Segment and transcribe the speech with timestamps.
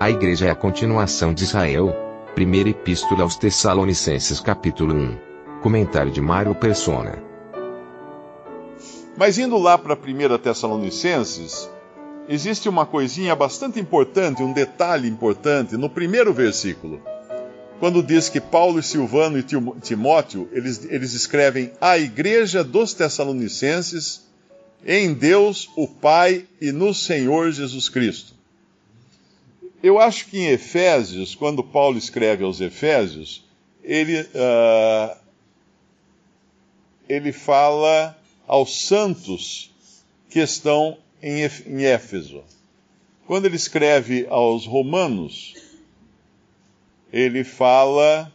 [0.00, 1.94] A igreja é a continuação de Israel.
[2.34, 5.60] Primeira Epístola aos Tessalonicenses capítulo 1.
[5.60, 7.22] Comentário de Mário Persona.
[9.14, 11.68] Mas indo lá para 1 Tessalonicenses,
[12.26, 16.98] existe uma coisinha bastante importante, um detalhe importante no primeiro versículo.
[17.78, 19.44] Quando diz que Paulo Silvano e
[19.82, 24.22] Timóteo, eles, eles escrevem a igreja dos Tessalonicenses
[24.82, 28.39] em Deus, o Pai e no Senhor Jesus Cristo.
[29.82, 33.42] Eu acho que em Efésios, quando Paulo escreve aos Efésios,
[33.82, 35.16] ele, uh,
[37.08, 39.70] ele fala aos santos
[40.28, 42.44] que estão em, em Éfeso.
[43.26, 45.54] Quando ele escreve aos Romanos,
[47.10, 48.30] ele fala.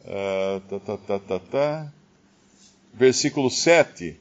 [0.00, 1.92] Uh, tá, tá, tá, tá,
[2.92, 4.18] versículo 7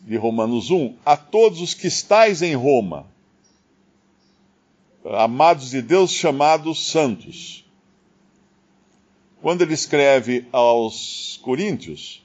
[0.00, 3.09] de Romanos 1: A todos os que estáis em Roma
[5.04, 7.64] amados de Deus chamados santos.
[9.40, 12.22] Quando ele escreve aos Coríntios,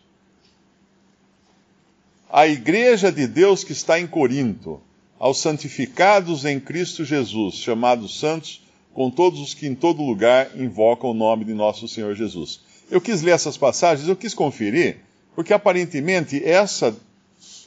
[2.29, 4.81] a igreja de Deus que está em Corinto,
[5.17, 8.61] aos santificados em Cristo Jesus, chamados santos,
[8.93, 12.61] com todos os que em todo lugar invocam o nome de nosso Senhor Jesus.
[12.91, 14.97] Eu quis ler essas passagens, eu quis conferir,
[15.33, 16.95] porque aparentemente essa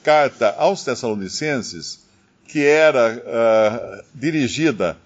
[0.02, 2.06] carta aos Tessalonicenses
[2.48, 4.96] que era uh, dirigida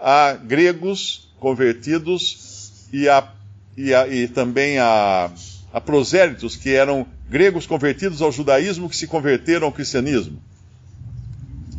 [0.00, 3.32] a gregos convertidos e, a,
[3.76, 5.30] e, a, e também a,
[5.72, 10.42] a prosélitos, que eram gregos convertidos ao judaísmo que se converteram ao cristianismo,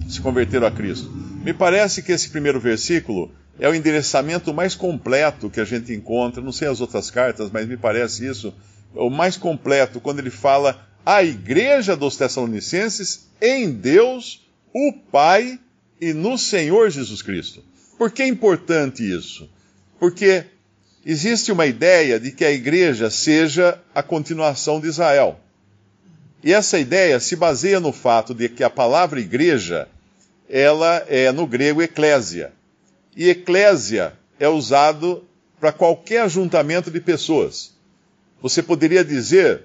[0.08, 1.10] se converteram a Cristo.
[1.44, 6.44] Me parece que esse primeiro versículo é o endereçamento mais completo que a gente encontra,
[6.44, 8.54] não sei as outras cartas, mas me parece isso,
[8.94, 14.47] o mais completo, quando ele fala a igreja dos Tessalonicenses em Deus,
[14.80, 15.60] o Pai
[16.00, 17.64] e no Senhor Jesus Cristo.
[17.98, 19.50] Por que é importante isso?
[20.00, 20.46] Porque
[21.04, 25.40] existe uma ideia de que a igreja seja a continuação de Israel.
[26.44, 29.88] E essa ideia se baseia no fato de que a palavra igreja,
[30.48, 32.54] ela é no grego eclésia.
[33.16, 35.26] E eclésia é usado
[35.60, 37.74] para qualquer ajuntamento de pessoas.
[38.44, 39.64] Você poderia dizer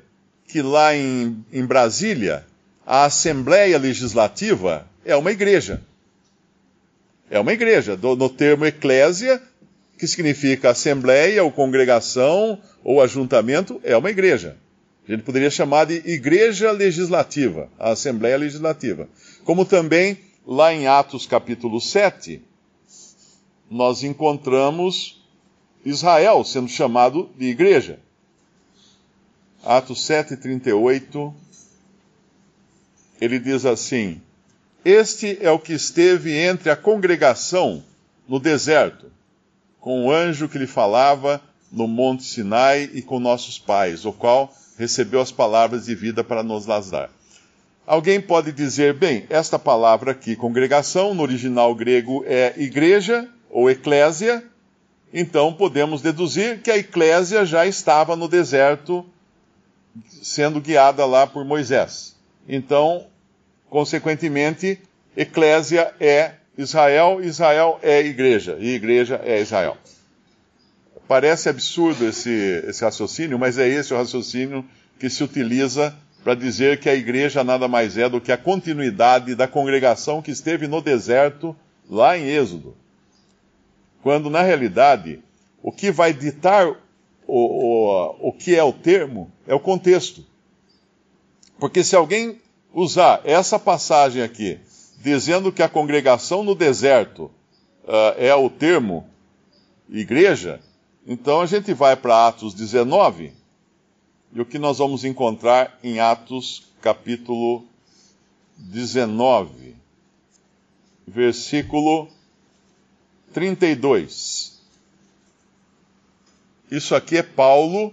[0.48, 2.46] que lá em, em Brasília,
[2.86, 5.82] a Assembleia Legislativa é uma igreja.
[7.30, 9.42] É uma igreja, do, no termo eclésia,
[9.98, 14.56] que significa assembleia ou congregação ou ajuntamento, é uma igreja.
[15.06, 19.08] A gente poderia chamar de igreja legislativa, a Assembleia Legislativa.
[19.44, 22.42] Como também, lá em Atos capítulo 7,
[23.70, 25.24] nós encontramos
[25.84, 27.98] Israel sendo chamado de igreja.
[29.64, 31.34] Atos 7, 38,
[33.20, 34.20] ele diz assim:
[34.84, 37.84] Este é o que esteve entre a congregação
[38.28, 39.12] no deserto,
[39.80, 44.52] com o anjo que lhe falava no monte Sinai e com nossos pais, o qual
[44.76, 47.10] recebeu as palavras de vida para nos las dar.
[47.86, 54.42] Alguém pode dizer, bem, esta palavra aqui, congregação, no original grego é igreja ou eclésia,
[55.14, 59.06] então podemos deduzir que a eclésia já estava no deserto
[60.22, 62.16] sendo guiada lá por Moisés.
[62.48, 63.06] Então,
[63.72, 64.78] consequentemente,
[65.16, 69.78] eclésia é Israel, Israel é igreja, e igreja é Israel.
[71.08, 72.30] Parece absurdo esse,
[72.68, 74.62] esse raciocínio, mas é esse o raciocínio
[74.98, 79.34] que se utiliza para dizer que a igreja nada mais é do que a continuidade
[79.34, 81.56] da congregação que esteve no deserto
[81.88, 82.76] lá em Êxodo.
[84.02, 85.22] Quando, na realidade,
[85.62, 86.76] o que vai ditar o,
[87.26, 90.26] o, o que é o termo é o contexto.
[91.58, 92.41] Porque se alguém
[92.72, 94.58] usar essa passagem aqui,
[94.98, 97.30] dizendo que a congregação no deserto
[97.84, 99.06] uh, é o termo
[99.88, 100.60] igreja,
[101.06, 103.32] então a gente vai para Atos 19,
[104.32, 107.64] e o que nós vamos encontrar em Atos capítulo
[108.56, 109.76] 19,
[111.06, 112.08] versículo
[113.32, 114.60] 32.
[116.70, 117.92] Isso aqui é Paulo,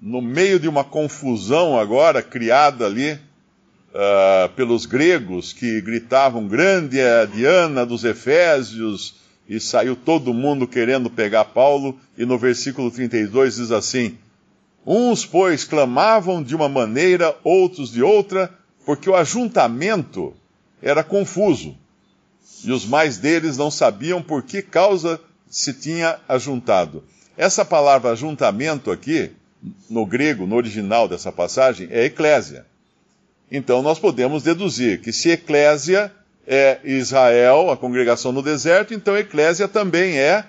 [0.00, 3.20] no meio de uma confusão agora criada ali
[3.94, 9.16] uh, pelos gregos que gritavam: Grande é Diana dos Efésios,
[9.48, 14.16] e saiu todo mundo querendo pegar Paulo, e no versículo 32 diz assim:
[14.86, 18.50] Uns, pois, clamavam de uma maneira, outros de outra,
[18.86, 20.34] porque o ajuntamento
[20.80, 21.76] era confuso,
[22.64, 27.02] e os mais deles não sabiam por que causa se tinha ajuntado.
[27.36, 29.32] Essa palavra ajuntamento aqui,
[29.88, 32.66] no grego, no original dessa passagem, é eclésia.
[33.50, 36.12] Então nós podemos deduzir que se eclésia
[36.46, 40.44] é Israel, a congregação no deserto, então eclésia também é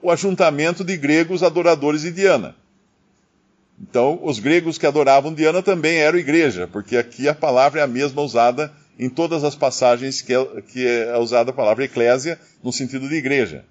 [0.00, 2.56] o ajuntamento de gregos adoradores de Diana.
[3.80, 7.86] Então, os gregos que adoravam Diana também eram igreja, porque aqui a palavra é a
[7.86, 12.72] mesma usada em todas as passagens que é, que é usada a palavra eclésia no
[12.72, 13.64] sentido de igreja.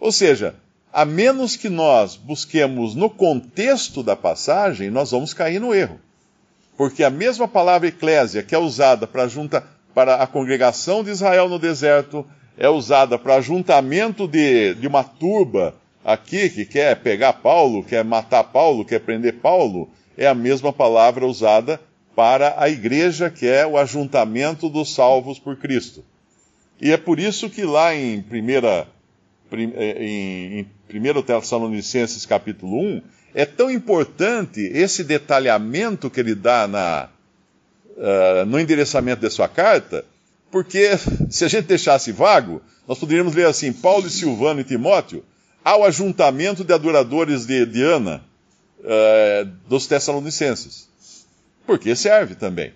[0.00, 0.54] Ou seja,
[0.92, 6.00] a menos que nós busquemos no contexto da passagem, nós vamos cair no erro.
[6.76, 11.48] Porque a mesma palavra eclésia que é usada para, junta, para a congregação de Israel
[11.48, 12.26] no deserto,
[12.56, 15.74] é usada para ajuntamento de, de uma turba
[16.04, 21.26] aqui que quer pegar Paulo, quer matar Paulo, quer prender Paulo, é a mesma palavra
[21.26, 21.80] usada
[22.14, 26.04] para a igreja, que é o ajuntamento dos salvos por Cristo.
[26.80, 28.86] E é por isso que lá em 1 eh,
[29.52, 33.02] em, em 1 Tessalonicenses capítulo 1,
[33.34, 37.08] é tão importante esse detalhamento que ele dá na,
[37.96, 40.04] uh, no endereçamento da sua carta,
[40.50, 40.90] porque
[41.28, 45.24] se a gente deixasse vago, nós poderíamos ler assim: Paulo e Silvano e Timóteo
[45.64, 48.22] ao ajuntamento de adoradores de Diana
[48.80, 50.88] uh, dos Tessalonicenses.
[51.66, 52.72] Porque serve também.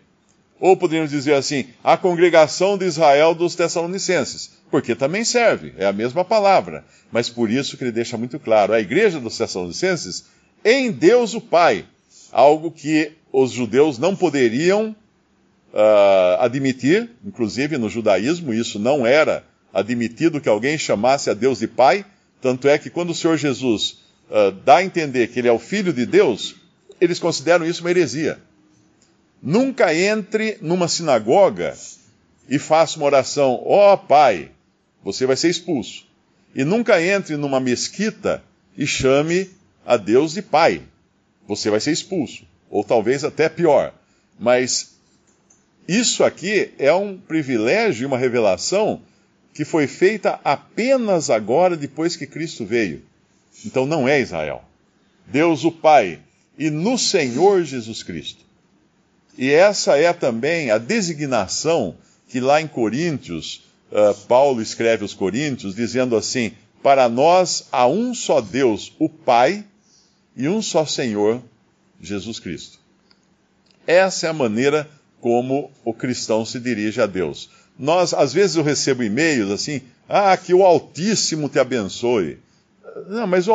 [0.60, 5.92] Ou poderíamos dizer assim, a congregação de Israel dos Tessalonicenses, porque também serve, é a
[5.92, 6.84] mesma palavra.
[7.12, 10.26] Mas por isso que ele deixa muito claro, a igreja dos Tessalonicenses,
[10.64, 11.84] em Deus o Pai,
[12.32, 14.94] algo que os judeus não poderiam
[15.72, 21.68] uh, admitir, inclusive no judaísmo, isso não era admitido que alguém chamasse a Deus de
[21.68, 22.04] Pai,
[22.40, 23.98] tanto é que quando o Senhor Jesus
[24.30, 26.56] uh, dá a entender que ele é o Filho de Deus,
[27.00, 28.38] eles consideram isso uma heresia.
[29.42, 31.76] Nunca entre numa sinagoga
[32.48, 34.50] e faça uma oração, ó oh, Pai,
[35.02, 36.06] você vai ser expulso.
[36.54, 38.42] E nunca entre numa mesquita
[38.76, 39.50] e chame
[39.86, 40.82] a Deus de Pai.
[41.46, 42.44] Você vai ser expulso.
[42.70, 43.94] Ou talvez até pior.
[44.38, 44.98] Mas
[45.86, 49.00] isso aqui é um privilégio e uma revelação
[49.54, 53.02] que foi feita apenas agora, depois que Cristo veio.
[53.64, 54.62] Então não é Israel.
[55.26, 56.20] Deus o Pai
[56.58, 58.47] e no Senhor Jesus Cristo.
[59.38, 61.94] E essa é também a designação
[62.28, 63.62] que lá em Coríntios,
[63.92, 66.50] uh, Paulo escreve aos Coríntios, dizendo assim:
[66.82, 69.64] Para nós há um só Deus, o Pai,
[70.36, 71.40] e um só Senhor,
[72.00, 72.80] Jesus Cristo.
[73.86, 74.90] Essa é a maneira
[75.20, 77.48] como o cristão se dirige a Deus.
[77.78, 82.38] Nós, às vezes eu recebo e-mails assim, ah, que o Altíssimo te abençoe.
[83.08, 83.46] Não, mas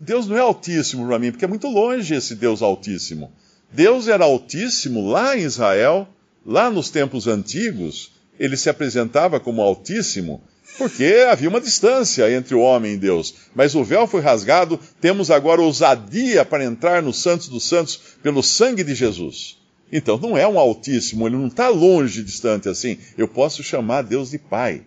[0.00, 3.32] Deus não é Altíssimo para mim, porque é muito longe esse Deus Altíssimo.
[3.72, 6.06] Deus era Altíssimo lá em Israel,
[6.44, 10.42] lá nos tempos antigos, ele se apresentava como Altíssimo,
[10.76, 13.34] porque havia uma distância entre o homem e Deus.
[13.54, 18.42] Mas o véu foi rasgado, temos agora ousadia para entrar no Santos dos Santos pelo
[18.42, 19.58] sangue de Jesus.
[19.90, 22.98] Então não é um altíssimo, ele não está longe, distante assim.
[23.16, 24.82] Eu posso chamar Deus de Pai.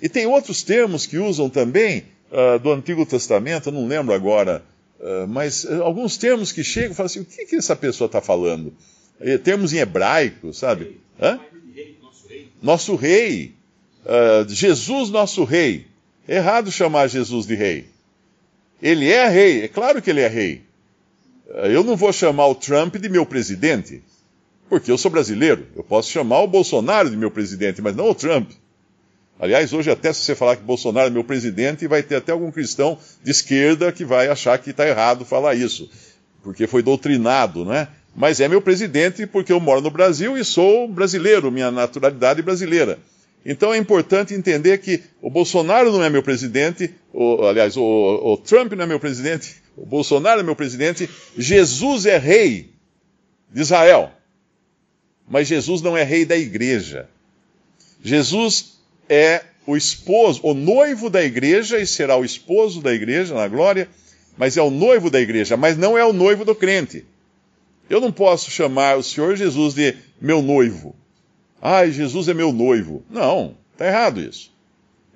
[0.00, 4.64] E tem outros termos que usam também uh, do Antigo Testamento, eu não lembro agora,
[5.00, 8.06] uh, mas uh, alguns termos que chegam e falam assim: o que, que essa pessoa
[8.06, 8.74] está falando?
[9.20, 11.00] Eh, termos em hebraico, sabe?
[11.20, 11.40] Hã?
[12.62, 13.54] Nosso rei.
[14.48, 15.86] Jesus, nosso rei.
[16.26, 17.86] Errado chamar Jesus de rei.
[18.80, 20.62] Ele é rei, é claro que ele é rei.
[21.48, 24.02] Eu não vou chamar o Trump de meu presidente.
[24.68, 28.14] Porque eu sou brasileiro, eu posso chamar o Bolsonaro de meu presidente, mas não o
[28.14, 28.50] Trump.
[29.38, 32.50] Aliás, hoje até se você falar que Bolsonaro é meu presidente, vai ter até algum
[32.50, 35.88] cristão de esquerda que vai achar que está errado falar isso,
[36.42, 37.88] porque foi doutrinado, né?
[38.16, 42.98] Mas é meu presidente porque eu moro no Brasil e sou brasileiro, minha naturalidade brasileira.
[43.46, 48.36] Então é importante entender que o Bolsonaro não é meu presidente, o, aliás, o, o
[48.36, 52.72] Trump não é meu presidente, o Bolsonaro é meu presidente, Jesus é rei
[53.52, 54.10] de Israel.
[55.30, 57.08] Mas Jesus não é rei da igreja.
[58.02, 58.77] Jesus
[59.08, 63.88] é o esposo, o noivo da igreja e será o esposo da igreja na glória,
[64.36, 67.04] mas é o noivo da igreja, mas não é o noivo do crente.
[67.88, 70.94] Eu não posso chamar o Senhor Jesus de meu noivo.
[71.60, 73.02] Ai, Jesus é meu noivo.
[73.10, 74.52] Não, está errado isso.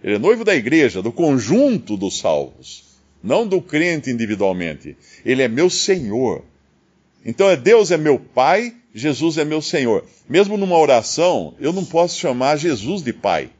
[0.02, 2.84] Ele é noivo da igreja, do conjunto dos salvos,
[3.22, 4.96] não do crente individualmente.
[5.24, 6.44] Ele é meu Senhor.
[7.24, 10.04] Então é Deus é meu Pai Jesus é meu Senhor.
[10.28, 13.50] Mesmo numa oração, eu não posso chamar Jesus de Pai.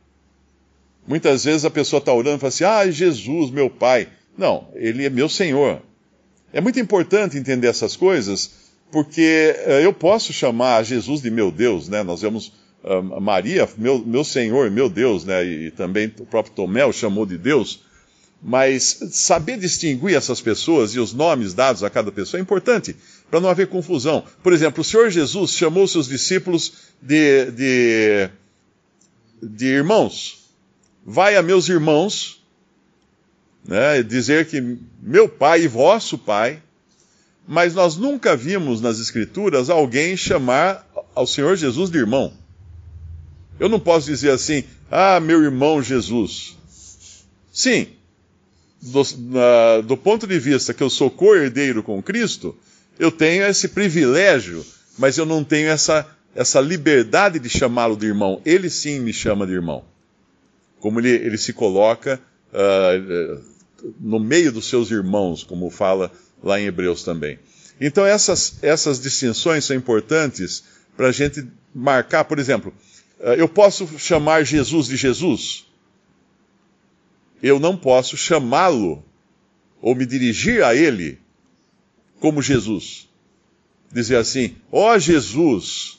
[1.06, 4.08] Muitas vezes a pessoa está orando e fala assim: Ah, Jesus, meu Pai.
[4.36, 5.82] Não, ele é meu Senhor.
[6.52, 8.50] É muito importante entender essas coisas,
[8.90, 12.02] porque uh, eu posso chamar Jesus de meu Deus, né?
[12.02, 12.52] Nós vemos
[12.84, 15.44] uh, Maria, meu, meu Senhor, meu Deus, né?
[15.44, 17.80] E, e também o próprio Tomé o chamou de Deus.
[18.44, 22.96] Mas saber distinguir essas pessoas e os nomes dados a cada pessoa é importante,
[23.30, 24.24] para não haver confusão.
[24.42, 28.30] Por exemplo, o Senhor Jesus chamou seus discípulos de, de,
[29.40, 30.41] de irmãos.
[31.04, 32.42] Vai a meus irmãos,
[33.64, 36.62] né, dizer que meu pai e vosso pai,
[37.46, 42.32] mas nós nunca vimos nas Escrituras alguém chamar ao Senhor Jesus de irmão.
[43.58, 46.56] Eu não posso dizer assim, ah, meu irmão Jesus.
[47.52, 47.88] Sim,
[48.80, 49.02] do,
[49.86, 52.56] do ponto de vista que eu sou co-herdeiro com Cristo,
[52.98, 54.64] eu tenho esse privilégio,
[54.98, 58.40] mas eu não tenho essa, essa liberdade de chamá-lo de irmão.
[58.44, 59.84] Ele sim me chama de irmão.
[60.82, 62.20] Como ele, ele se coloca
[62.52, 63.42] uh,
[63.98, 66.12] no meio dos seus irmãos, como fala
[66.42, 67.38] lá em Hebreus também.
[67.80, 70.62] Então, essas, essas distinções são importantes
[70.94, 72.24] para a gente marcar.
[72.24, 72.74] Por exemplo,
[73.20, 75.64] uh, eu posso chamar Jesus de Jesus?
[77.42, 79.04] eu não posso chamá-lo
[79.80, 81.18] ou me dirigir a ele
[82.20, 83.08] como Jesus.
[83.90, 85.98] Dizer assim, ó oh, Jesus,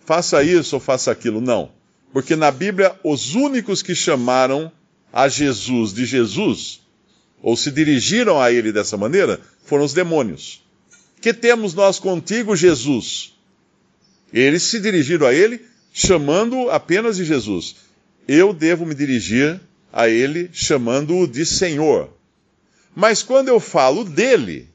[0.00, 1.40] faça isso ou faça aquilo.
[1.40, 1.70] Não.
[2.16, 4.72] Porque na Bíblia, os únicos que chamaram
[5.12, 6.80] a Jesus de Jesus,
[7.42, 10.64] ou se dirigiram a ele dessa maneira, foram os demônios.
[11.20, 13.34] Que temos nós contigo, Jesus?
[14.32, 15.60] Eles se dirigiram a ele
[15.92, 17.76] chamando apenas de Jesus.
[18.26, 19.60] Eu devo me dirigir
[19.92, 22.08] a ele chamando-o de Senhor.
[22.94, 24.70] Mas quando eu falo dele,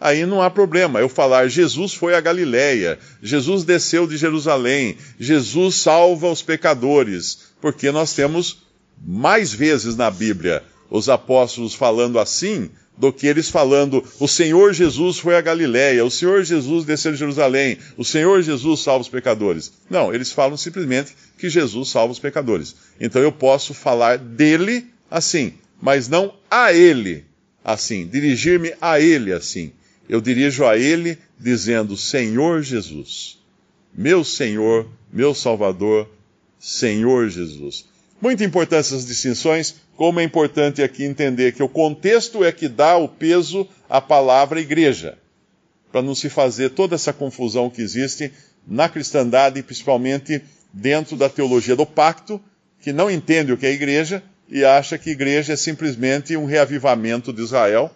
[0.00, 1.00] aí não há problema.
[1.00, 7.90] Eu falar Jesus foi a Galileia, Jesus desceu de Jerusalém, Jesus salva os pecadores, porque
[7.90, 8.62] nós temos
[9.06, 15.18] mais vezes na Bíblia os apóstolos falando assim do que eles falando o Senhor Jesus
[15.18, 19.72] foi a Galileia, o Senhor Jesus desceu de Jerusalém, o Senhor Jesus salva os pecadores.
[19.88, 22.74] Não, eles falam simplesmente que Jesus salva os pecadores.
[23.00, 27.24] Então eu posso falar dele assim, mas não a ele
[27.64, 29.72] assim, dirigir-me a ele assim.
[30.08, 33.38] Eu dirijo a ele dizendo Senhor Jesus,
[33.94, 36.08] meu Senhor, meu Salvador,
[36.58, 37.86] Senhor Jesus.
[38.20, 42.96] Muito importantes essas distinções, como é importante aqui entender que o contexto é que dá
[42.96, 45.18] o peso à palavra igreja,
[45.92, 48.32] para não se fazer toda essa confusão que existe
[48.66, 52.40] na cristandade, principalmente dentro da teologia do pacto,
[52.80, 57.32] que não entende o que é igreja e acha que igreja é simplesmente um reavivamento
[57.32, 57.90] de Israel.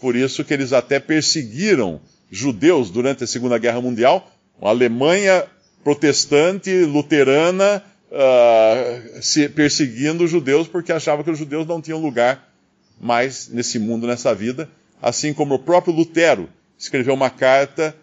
[0.00, 2.00] Por isso que eles até perseguiram
[2.30, 5.44] judeus durante a Segunda Guerra Mundial, a Alemanha
[5.82, 12.52] protestante, luterana, uh, se, perseguindo os judeus porque achava que os judeus não tinham lugar
[13.00, 14.68] mais nesse mundo, nessa vida.
[15.00, 16.48] Assim como o próprio Lutero
[16.78, 17.94] escreveu uma carta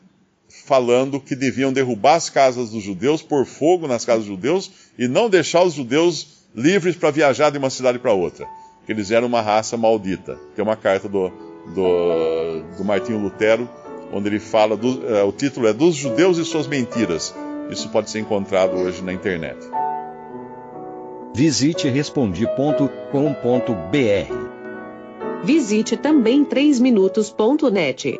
[0.66, 5.08] falando que deviam derrubar as casas dos judeus, pôr fogo nas casas dos judeus e
[5.08, 8.48] não deixar os judeus livres para viajar de uma cidade para outra.
[8.86, 10.38] Que eles eram uma raça maldita.
[10.56, 11.32] É uma carta do,
[11.68, 13.70] do, do Martinho Lutero,
[14.12, 17.34] onde ele fala, do, uh, o título é Dos Judeus e Suas Mentiras.
[17.70, 19.58] Isso pode ser encontrado hoje na internet.
[21.34, 22.84] Visite respondi.com.br.
[25.44, 28.20] Visite também 3minutos.net.